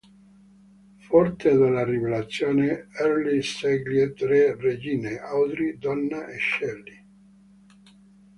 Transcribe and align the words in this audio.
Forte 0.97 1.53
della 1.55 1.83
rivelazione, 1.83 2.87
Earle 2.93 3.39
sceglie 3.41 4.13
tre 4.13 4.55
"Regine": 4.59 5.19
Audrey, 5.19 5.77
Donna 5.77 6.25
e 6.25 6.39
Shelly. 6.39 7.03